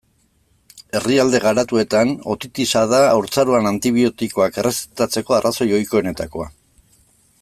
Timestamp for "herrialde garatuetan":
0.99-2.13